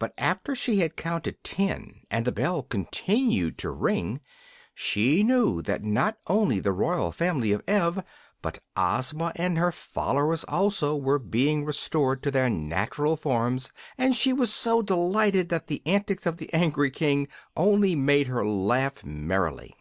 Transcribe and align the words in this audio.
But 0.00 0.12
after 0.18 0.56
she 0.56 0.80
had 0.80 0.96
counted 0.96 1.44
ten, 1.44 2.00
and 2.10 2.24
the 2.24 2.32
bell 2.32 2.64
continued 2.64 3.58
to 3.58 3.70
ring, 3.70 4.20
she 4.74 5.22
knew 5.22 5.62
that 5.62 5.84
not 5.84 6.16
only 6.26 6.58
the 6.58 6.72
royal 6.72 7.12
family 7.12 7.52
of 7.52 7.62
Ev, 7.68 8.02
but 8.42 8.58
Ozma 8.76 9.32
and 9.36 9.56
her 9.58 9.70
followers 9.70 10.42
also, 10.48 10.96
were 10.96 11.20
being 11.20 11.64
restored 11.64 12.24
to 12.24 12.32
their 12.32 12.50
natural 12.50 13.16
forms, 13.16 13.70
and 13.96 14.16
she 14.16 14.32
was 14.32 14.52
so 14.52 14.82
delighted 14.82 15.48
that 15.50 15.68
the 15.68 15.80
antics 15.86 16.26
of 16.26 16.38
the 16.38 16.52
angry 16.52 16.90
King 16.90 17.28
only 17.56 17.94
made 17.94 18.26
her 18.26 18.44
laugh 18.44 19.04
merrily. 19.04 19.76